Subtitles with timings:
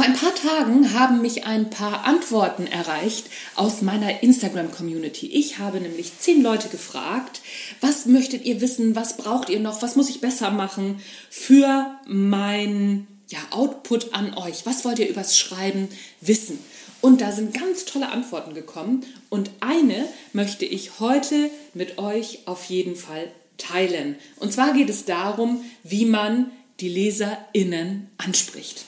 [0.00, 5.26] Vor ein paar Tagen haben mich ein paar Antworten erreicht aus meiner Instagram-Community.
[5.26, 7.42] Ich habe nämlich zehn Leute gefragt,
[7.82, 13.08] was möchtet ihr wissen, was braucht ihr noch, was muss ich besser machen für mein
[13.28, 14.64] ja, Output an euch.
[14.64, 15.90] Was wollt ihr übers Schreiben
[16.22, 16.58] wissen?
[17.02, 22.64] Und da sind ganz tolle Antworten gekommen und eine möchte ich heute mit euch auf
[22.64, 24.16] jeden Fall teilen.
[24.36, 28.86] Und zwar geht es darum, wie man die LeserInnen anspricht.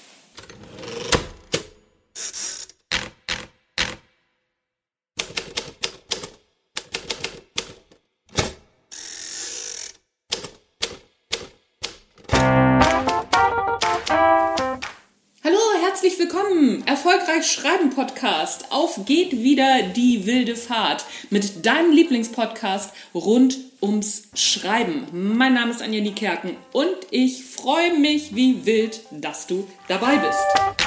[17.32, 18.67] Erfolgreich Schreiben Podcast.
[18.71, 25.07] Auf geht wieder die wilde Fahrt mit deinem Lieblingspodcast rund ums Schreiben.
[25.13, 30.82] Mein Name ist Anja Niekerken und ich freue mich wie wild, dass du dabei bist.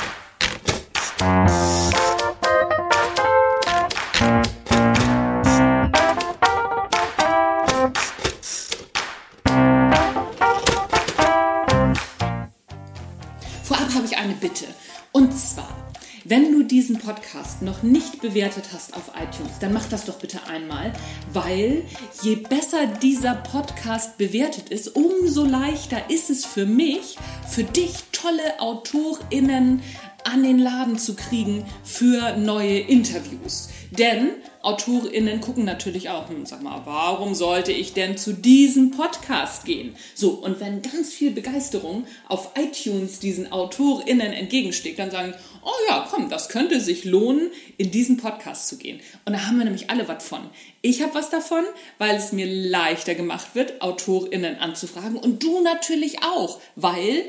[16.25, 20.39] Wenn du diesen Podcast noch nicht bewertet hast auf iTunes, dann mach das doch bitte
[20.47, 20.91] einmal,
[21.31, 21.83] weil
[22.23, 27.15] je besser dieser Podcast bewertet ist, umso leichter ist es für mich,
[27.47, 29.81] für dich tolle AutorInnen
[30.25, 33.69] an den Laden zu kriegen für neue Interviews.
[33.91, 34.31] Denn
[34.61, 39.95] AutorInnen gucken natürlich auch, hm, sag mal, warum sollte ich denn zu diesem Podcast gehen?
[40.15, 46.07] So, und wenn ganz viel Begeisterung auf iTunes diesen AutorInnen entgegensteht, dann sagen, oh ja,
[46.09, 48.99] komm, das könnte sich lohnen, in diesen Podcast zu gehen.
[49.25, 50.41] Und da haben wir nämlich alle was von.
[50.81, 51.63] Ich habe was davon,
[51.99, 57.25] weil es mir leichter gemacht wird, AutorInnen anzufragen und du natürlich auch, weil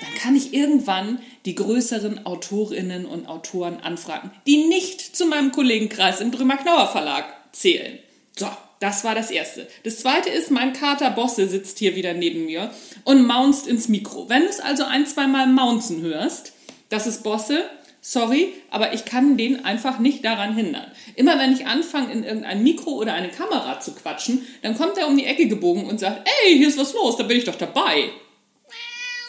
[0.00, 6.20] dann kann ich irgendwann die größeren Autorinnen und Autoren anfragen, die nicht zu meinem Kollegenkreis
[6.20, 7.98] im Drümmer-Knauer Verlag zählen.
[8.36, 8.48] So,
[8.80, 9.66] das war das Erste.
[9.82, 12.70] Das Zweite ist, mein Kater Bosse sitzt hier wieder neben mir
[13.04, 14.28] und maunzt ins Mikro.
[14.28, 16.52] Wenn du es also ein, zweimal maunzen hörst,
[16.88, 17.64] das ist Bosse,
[18.00, 20.86] sorry, aber ich kann den einfach nicht daran hindern.
[21.16, 25.08] Immer wenn ich anfange, in irgendein Mikro oder eine Kamera zu quatschen, dann kommt er
[25.08, 27.56] um die Ecke gebogen und sagt, ey, hier ist was los, da bin ich doch
[27.56, 28.10] dabei.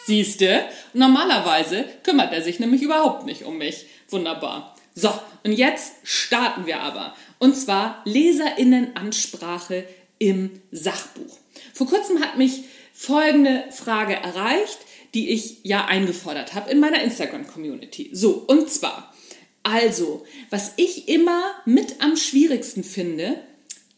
[0.06, 3.86] Siehste, normalerweise kümmert er sich nämlich überhaupt nicht um mich.
[4.08, 4.76] Wunderbar.
[4.94, 5.12] So,
[5.44, 7.14] und jetzt starten wir aber.
[7.38, 9.84] Und zwar Leserinnenansprache
[10.18, 11.38] im Sachbuch.
[11.72, 14.78] Vor kurzem hat mich folgende Frage erreicht,
[15.14, 18.10] die ich ja eingefordert habe in meiner Instagram-Community.
[18.12, 19.14] So, und zwar,
[19.62, 23.40] also, was ich immer mit am schwierigsten finde,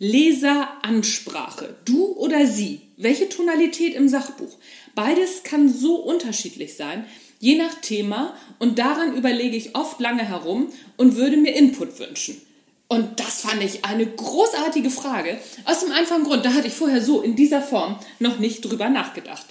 [0.02, 1.76] Leseransprache.
[1.84, 2.80] Du oder sie.
[2.96, 4.58] Welche Tonalität im Sachbuch?
[4.96, 7.06] Beides kann so unterschiedlich sein,
[7.38, 12.42] je nach Thema und daran überlege ich oft lange herum und würde mir Input wünschen.
[12.88, 15.38] Und das fand ich eine großartige Frage.
[15.66, 18.88] Aus dem einfachen Grund, da hatte ich vorher so in dieser Form noch nicht drüber
[18.88, 19.46] nachgedacht.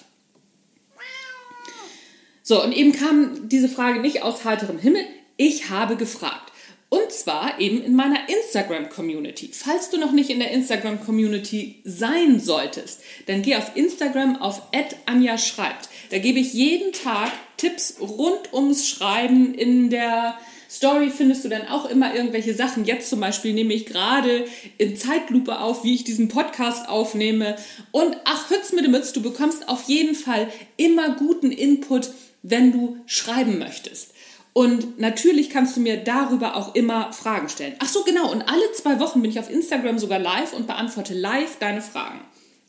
[2.44, 5.06] So, und eben kam diese Frage nicht aus heiterem Himmel.
[5.38, 6.51] Ich habe gefragt.
[6.94, 9.52] Und zwar eben in meiner Instagram-Community.
[9.53, 14.62] Falls du noch nicht in der Instagram-Community sein solltest, dann geh auf Instagram auf
[15.06, 15.88] Anja schreibt.
[16.09, 19.56] Da gebe ich jeden Tag Tipps rund ums Schreiben.
[19.56, 20.38] In der
[20.69, 22.84] Story findest du dann auch immer irgendwelche Sachen.
[22.84, 24.46] Jetzt zum Beispiel nehme ich gerade
[24.78, 27.56] in Zeitlupe auf, wie ich diesen Podcast aufnehme.
[27.91, 32.09] Und ach, Hütz mit dem Mütz, du bekommst auf jeden Fall immer guten Input,
[32.44, 34.12] wenn du schreiben möchtest.
[34.54, 37.76] Und natürlich kannst du mir darüber auch immer Fragen stellen.
[37.80, 38.32] Ach so, genau.
[38.32, 42.20] Und alle zwei Wochen bin ich auf Instagram sogar live und beantworte live deine Fragen.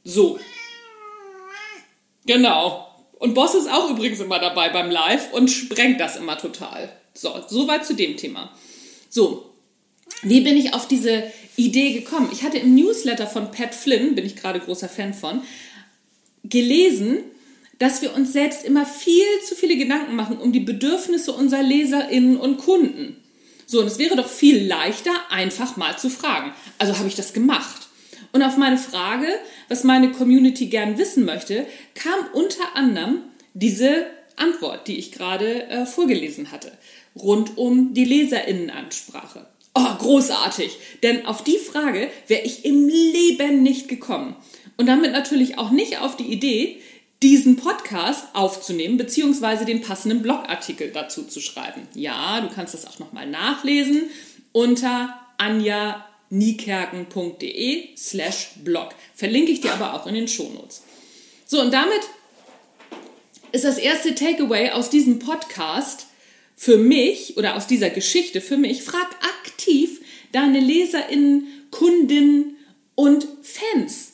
[0.04, 0.38] So.
[2.24, 2.88] Genau.
[3.18, 6.88] Und Boss ist auch übrigens immer dabei beim Live und sprengt das immer total.
[7.14, 8.52] So, soweit zu dem Thema.
[9.10, 9.50] So.
[10.22, 11.24] Wie bin ich auf diese
[11.56, 12.30] Idee gekommen?
[12.32, 15.42] Ich hatte im Newsletter von Pat Flynn, bin ich gerade großer Fan von,
[16.44, 17.18] gelesen,
[17.78, 22.36] dass wir uns selbst immer viel zu viele Gedanken machen um die Bedürfnisse unserer Leserinnen
[22.36, 23.16] und Kunden.
[23.66, 26.52] So, und es wäre doch viel leichter, einfach mal zu fragen.
[26.78, 27.88] Also habe ich das gemacht.
[28.32, 29.26] Und auf meine Frage,
[29.68, 33.20] was meine Community gern wissen möchte, kam unter anderem
[33.54, 36.72] diese Antwort, die ich gerade äh, vorgelesen hatte,
[37.16, 39.46] rund um die Leserinnenansprache.
[39.74, 40.76] Oh, großartig!
[41.02, 44.36] Denn auf die Frage wäre ich im Leben nicht gekommen.
[44.76, 46.80] Und damit natürlich auch nicht auf die Idee,
[47.22, 51.88] diesen Podcast aufzunehmen, beziehungsweise den passenden Blogartikel dazu zu schreiben.
[51.94, 54.10] Ja, du kannst das auch nochmal nachlesen
[54.52, 58.90] unter anjaniekerken.de slash blog.
[59.14, 60.82] Verlinke ich dir aber auch in den Shownotes.
[61.46, 62.00] So, und damit
[63.52, 66.06] ist das erste Takeaway aus diesem Podcast
[66.56, 69.08] für mich oder aus dieser Geschichte für mich, frag
[69.42, 70.00] aktiv
[70.32, 72.56] deine LeserInnen, Kundinnen
[72.94, 74.11] und Fans.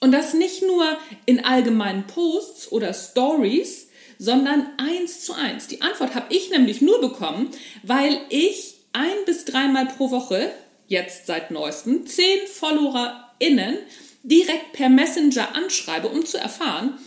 [0.00, 0.84] Und das nicht nur
[1.24, 3.88] in allgemeinen Posts oder Stories,
[4.18, 5.66] sondern eins zu eins.
[5.68, 7.50] Die Antwort habe ich nämlich nur bekommen,
[7.82, 10.52] weil ich ein bis dreimal pro Woche,
[10.88, 13.78] jetzt seit neuestem, zehn FollowerInnen
[14.22, 16.98] direkt per Messenger anschreibe, um zu erfahren,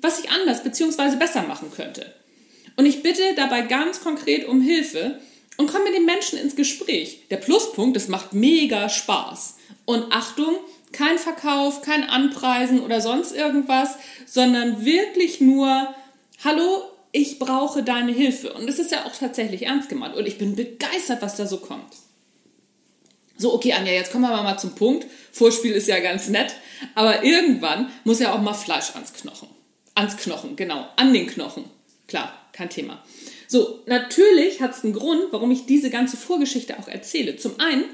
[0.00, 1.16] was ich anders bzw.
[1.16, 2.14] besser machen könnte.
[2.76, 5.18] Und ich bitte dabei ganz konkret um Hilfe
[5.56, 7.22] und komme mit den Menschen ins Gespräch.
[7.30, 9.56] Der Pluspunkt, es macht mega Spaß.
[9.84, 10.56] Und Achtung,
[10.92, 13.96] kein Verkauf, kein Anpreisen oder sonst irgendwas,
[14.26, 15.94] sondern wirklich nur,
[16.44, 16.82] hallo,
[17.12, 18.52] ich brauche deine Hilfe.
[18.52, 20.16] Und es ist ja auch tatsächlich ernst gemeint.
[20.16, 21.94] Und ich bin begeistert, was da so kommt.
[23.36, 25.06] So, okay, Anja, jetzt kommen wir mal zum Punkt.
[25.32, 26.56] Vorspiel ist ja ganz nett,
[26.94, 29.48] aber irgendwann muss ja auch mal Fleisch ans Knochen.
[29.94, 31.64] Ans Knochen, genau, an den Knochen.
[32.08, 33.02] Klar, kein Thema.
[33.46, 37.36] So, natürlich hat es einen Grund, warum ich diese ganze Vorgeschichte auch erzähle.
[37.36, 37.84] Zum einen,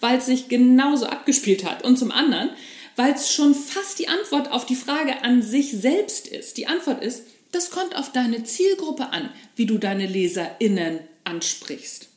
[0.00, 2.50] weil es sich genauso abgespielt hat und zum anderen,
[2.96, 6.56] weil es schon fast die Antwort auf die Frage an sich selbst ist.
[6.56, 7.22] Die Antwort ist,
[7.52, 12.08] das kommt auf deine Zielgruppe an, wie du deine LeserInnen ansprichst.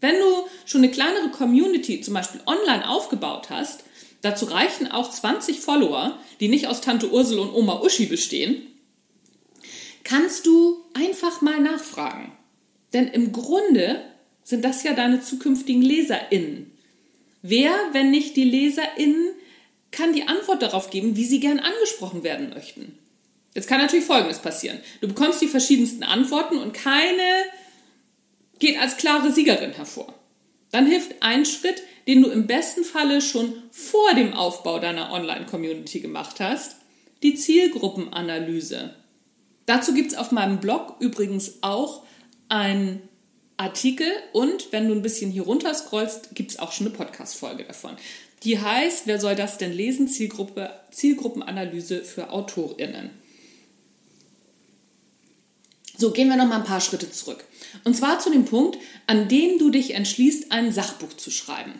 [0.00, 3.84] Wenn du schon eine kleinere Community zum Beispiel online aufgebaut hast,
[4.22, 8.66] dazu reichen auch 20 Follower, die nicht aus Tante Ursel und Oma Uschi bestehen,
[10.04, 12.32] kannst du einfach mal nachfragen.
[12.92, 14.02] Denn im Grunde
[14.50, 16.72] sind das ja deine zukünftigen LeserInnen.
[17.42, 19.30] Wer, wenn nicht die LeserInnen,
[19.90, 22.98] kann die Antwort darauf geben, wie sie gern angesprochen werden möchten?
[23.54, 24.78] Jetzt kann natürlich Folgendes passieren.
[25.00, 27.22] Du bekommst die verschiedensten Antworten und keine
[28.58, 30.14] geht als klare Siegerin hervor.
[30.70, 36.00] Dann hilft ein Schritt, den du im besten Falle schon vor dem Aufbau deiner Online-Community
[36.00, 36.76] gemacht hast,
[37.22, 38.94] die Zielgruppenanalyse.
[39.66, 42.04] Dazu gibt es auf meinem Blog übrigens auch
[42.48, 43.08] einen
[43.60, 47.64] Artikel und wenn du ein bisschen hier runter scrollst, gibt es auch schon eine Podcast-Folge
[47.64, 47.94] davon.
[48.42, 50.08] Die heißt, wer soll das denn lesen?
[50.08, 53.10] Zielgruppe, Zielgruppenanalyse für AutorInnen.
[55.98, 57.44] So, gehen wir noch mal ein paar Schritte zurück.
[57.84, 61.74] Und zwar zu dem Punkt, an dem du dich entschließt, ein Sachbuch zu schreiben.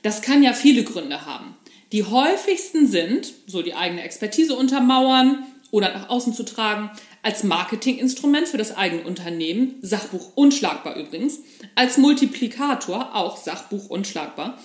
[0.00, 1.54] Das kann ja viele Gründe haben.
[1.92, 6.90] Die häufigsten sind, so die eigene Expertise untermauern oder nach außen zu tragen,
[7.22, 11.38] als Marketinginstrument für das eigene Unternehmen, Sachbuch unschlagbar übrigens,
[11.76, 14.58] als Multiplikator, auch Sachbuch unschlagbar,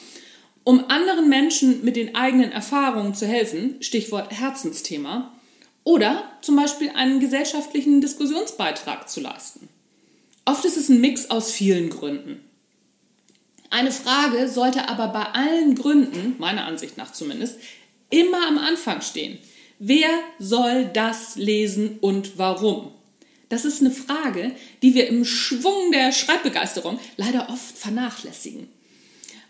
[0.64, 5.32] um anderen Menschen mit den eigenen Erfahrungen zu helfen, Stichwort Herzensthema,
[5.84, 9.70] oder zum Beispiel einen gesellschaftlichen Diskussionsbeitrag zu leisten.
[10.44, 12.44] Oft ist es ein Mix aus vielen Gründen.
[13.70, 17.60] Eine Frage sollte aber bei allen Gründen, meiner Ansicht nach zumindest,
[18.10, 19.38] immer am Anfang stehen.
[19.80, 20.10] Wer
[20.40, 22.92] soll das lesen und warum?
[23.50, 24.52] Das ist eine Frage,
[24.82, 28.68] die wir im Schwung der Schreibbegeisterung leider oft vernachlässigen.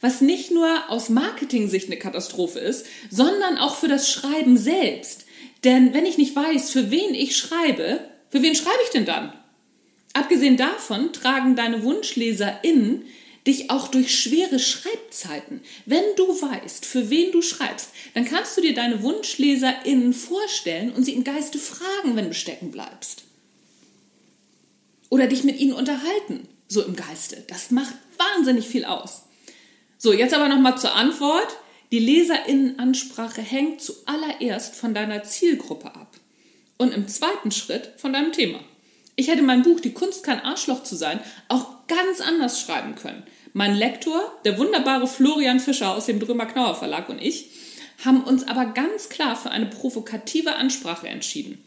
[0.01, 5.25] Was nicht nur aus Marketing-Sicht eine Katastrophe ist, sondern auch für das Schreiben selbst.
[5.63, 9.33] Denn wenn ich nicht weiß, für wen ich schreibe, für wen schreibe ich denn dann?
[10.13, 13.05] Abgesehen davon tragen deine WunschleserInnen
[13.47, 15.61] dich auch durch schwere Schreibzeiten.
[15.85, 21.03] Wenn du weißt, für wen du schreibst, dann kannst du dir deine WunschleserInnen vorstellen und
[21.03, 23.23] sie im Geiste fragen, wenn du stecken bleibst.
[25.09, 27.43] Oder dich mit ihnen unterhalten, so im Geiste.
[27.47, 29.23] Das macht wahnsinnig viel aus.
[29.97, 31.47] So, jetzt aber nochmal zur Antwort.
[31.91, 36.17] Die Leserinnenansprache hängt zuallererst von deiner Zielgruppe ab
[36.77, 38.59] und im zweiten Schritt von deinem Thema.
[39.15, 43.23] Ich hätte mein Buch Die Kunst kein Arschloch zu sein auch ganz anders schreiben können.
[43.53, 47.49] Mein Lektor, der wunderbare Florian Fischer aus dem Drömer Knauer Verlag und ich
[48.03, 51.63] haben uns aber ganz klar für eine provokative Ansprache entschieden.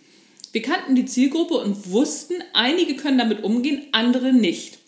[0.53, 4.79] Wir kannten die Zielgruppe und wussten, einige können damit umgehen, andere nicht.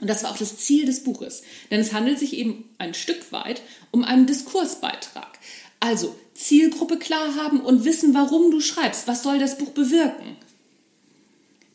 [0.00, 1.42] Und das war auch das Ziel des Buches.
[1.70, 5.38] Denn es handelt sich eben ein Stück weit um einen Diskursbeitrag.
[5.78, 9.06] Also Zielgruppe klar haben und wissen, warum du schreibst.
[9.06, 10.36] Was soll das Buch bewirken?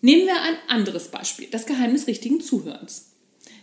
[0.01, 3.07] Nehmen wir ein anderes Beispiel, das Geheimnis richtigen Zuhörens.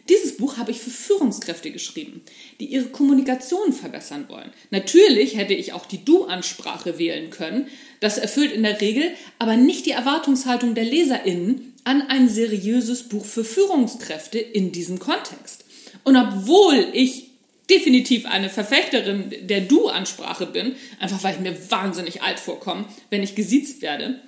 [0.08, 2.22] Dieses Buch habe ich für Führungskräfte geschrieben,
[2.60, 4.52] die ihre Kommunikation verbessern wollen.
[4.70, 7.68] Natürlich hätte ich auch die Du-Ansprache wählen können.
[8.00, 13.24] Das erfüllt in der Regel aber nicht die Erwartungshaltung der LeserInnen an ein seriöses Buch
[13.24, 15.64] für Führungskräfte in diesem Kontext.
[16.02, 17.30] Und obwohl ich
[17.70, 23.34] definitiv eine Verfechterin der Du-Ansprache bin, einfach weil ich mir wahnsinnig alt vorkomme, wenn ich
[23.34, 24.20] gesiezt werde,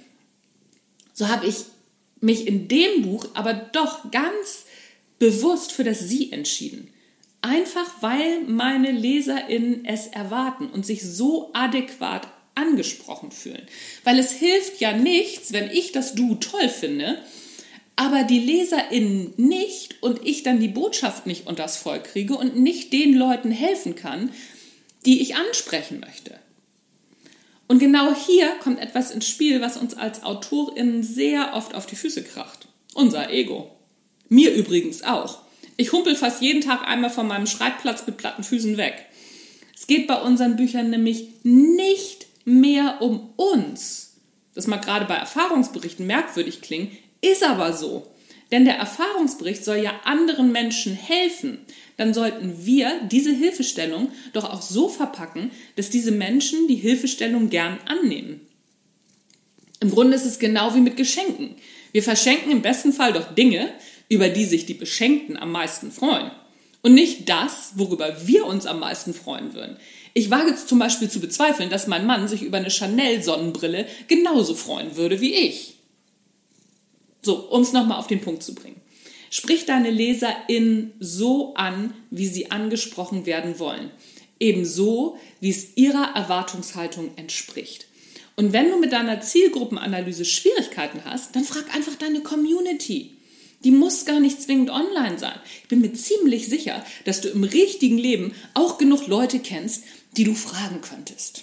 [1.13, 1.57] so habe ich
[2.27, 4.67] mich in dem Buch aber doch ganz
[5.19, 6.91] bewusst für das Sie entschieden.
[7.41, 13.67] Einfach weil meine LeserInnen es erwarten und sich so adäquat angesprochen fühlen.
[14.05, 17.23] Weil es hilft ja nichts, wenn ich das Du toll finde,
[17.95, 22.93] aber die LeserInnen nicht und ich dann die Botschaft nicht unters Volk kriege und nicht
[22.93, 24.33] den Leuten helfen kann,
[25.07, 26.39] die ich ansprechen möchte.
[27.69, 31.97] Und genau hier kommt etwas ins Spiel, was uns als AutorInnen sehr oft auf die
[31.97, 32.69] Füße kracht.
[32.95, 33.71] Unser Ego.
[34.29, 35.41] Mir übrigens auch.
[35.77, 39.05] Ich humpel fast jeden Tag einmal von meinem Schreibplatz mit platten Füßen weg.
[39.75, 44.15] Es geht bei unseren Büchern nämlich nicht mehr um uns.
[44.55, 48.07] Das mag gerade bei Erfahrungsberichten merkwürdig klingen, ist aber so.
[48.53, 51.59] Denn der Erfahrungsbericht soll ja anderen Menschen helfen.
[51.97, 57.79] Dann sollten wir diese Hilfestellung doch auch so verpacken, dass diese Menschen die Hilfestellung gern
[57.87, 58.41] annehmen.
[59.81, 61.57] Im Grunde ist es genau wie mit Geschenken.
[61.93, 63.73] Wir verschenken im besten Fall doch Dinge,
[64.09, 66.31] über die sich die Beschenkten am meisten freuen.
[66.83, 69.77] Und nicht das, worüber wir uns am meisten freuen würden.
[70.15, 74.55] Ich wage jetzt zum Beispiel zu bezweifeln, dass mein Mann sich über eine Chanel-Sonnenbrille genauso
[74.55, 75.76] freuen würde wie ich.
[77.27, 78.81] So, um es nochmal auf den Punkt zu bringen.
[79.31, 83.91] Sprich deine LeserInnen so an, wie sie angesprochen werden wollen.
[84.39, 87.89] Ebenso, wie es ihrer Erwartungshaltung entspricht.
[88.37, 93.17] Und wenn du mit deiner Zielgruppenanalyse Schwierigkeiten hast, dann frag einfach deine Community.
[93.65, 95.41] Die muss gar nicht zwingend online sein.
[95.63, 99.83] Ich bin mir ziemlich sicher, dass du im richtigen Leben auch genug Leute kennst,
[100.17, 101.43] die du fragen könntest.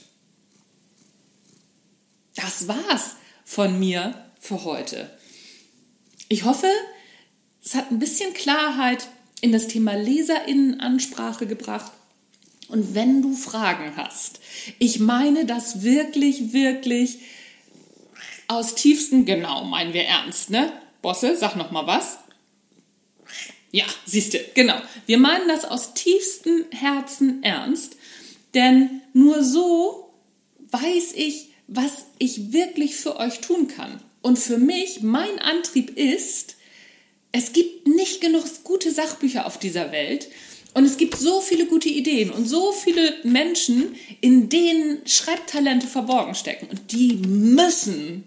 [2.35, 5.09] Das war's von mir für heute.
[6.33, 6.71] Ich hoffe,
[7.63, 9.07] es hat ein bisschen Klarheit
[9.41, 11.91] in das Thema Leserinnenansprache gebracht.
[12.69, 14.39] Und wenn du Fragen hast,
[14.79, 17.19] ich meine das wirklich, wirklich
[18.47, 20.73] aus tiefstem, genau, meinen wir ernst, ne?
[21.03, 22.17] Bosse, sag noch mal was.
[23.69, 24.81] Ja, siehst du, genau.
[25.05, 27.95] Wir meinen das aus tiefstem Herzen ernst,
[28.55, 30.11] denn nur so
[30.71, 34.01] weiß ich, was ich wirklich für euch tun kann.
[34.23, 36.55] Und für mich, mein Antrieb ist,
[37.31, 40.29] es gibt nicht genug gute Sachbücher auf dieser Welt.
[40.73, 46.33] Und es gibt so viele gute Ideen und so viele Menschen, in denen Schreibtalente verborgen
[46.33, 46.67] stecken.
[46.71, 48.23] Und die müssen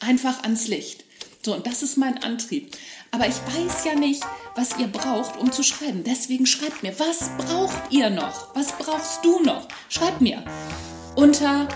[0.00, 1.04] einfach ans Licht.
[1.42, 2.74] So, und das ist mein Antrieb.
[3.10, 4.22] Aber ich weiß ja nicht,
[4.56, 6.02] was ihr braucht, um zu schreiben.
[6.04, 8.56] Deswegen schreibt mir, was braucht ihr noch?
[8.56, 9.68] Was brauchst du noch?
[9.88, 10.42] Schreibt mir
[11.14, 11.68] unter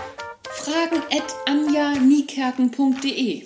[0.67, 3.43] fragen.anjanikerken.de.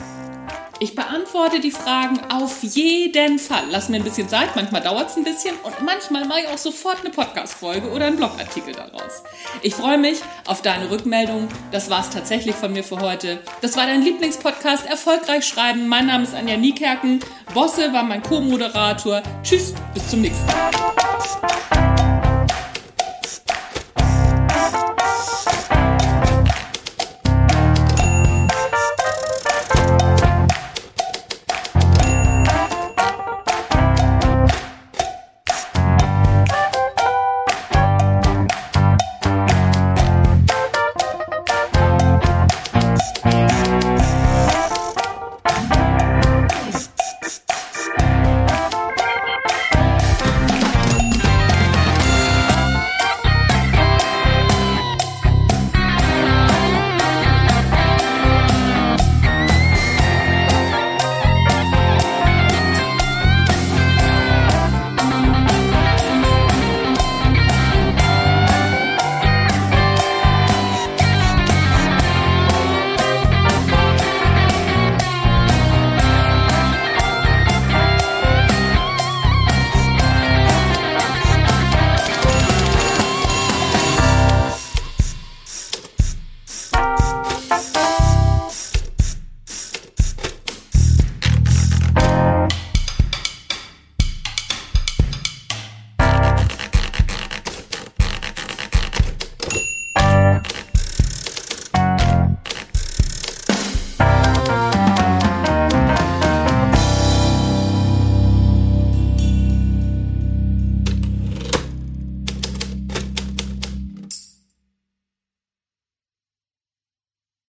[0.79, 3.65] Ich beantworte die Fragen auf jeden Fall.
[3.69, 6.57] Lass mir ein bisschen Zeit, manchmal dauert es ein bisschen und manchmal mache ich auch
[6.57, 9.21] sofort eine Podcast-Folge oder einen Blogartikel daraus.
[9.61, 11.47] Ich freue mich auf deine Rückmeldung.
[11.71, 13.37] Das war es tatsächlich von mir für heute.
[13.61, 15.87] Das war dein Lieblingspodcast Erfolgreich Schreiben.
[15.87, 17.19] Mein Name ist Anja Niekerken.
[17.53, 19.21] Bosse war mein Co-Moderator.
[19.43, 20.71] Tschüss, bis zum nächsten Mal.